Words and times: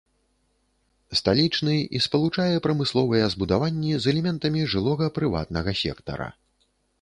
Сталічны 1.19 1.75
і 1.99 2.01
спалучае 2.05 2.55
прамысловыя 2.67 3.25
збудаванні 3.35 3.93
з 4.07 4.11
элементамі 4.13 4.65
жылога 4.73 5.11
прыватнага 5.19 5.71
сектара. 5.83 6.29